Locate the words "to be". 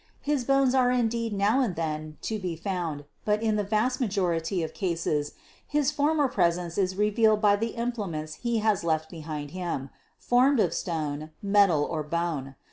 2.23-2.55